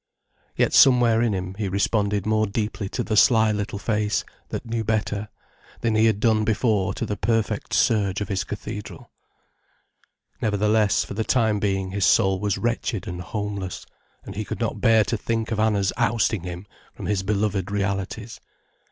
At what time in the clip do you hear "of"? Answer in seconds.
8.19-8.27, 15.51-15.59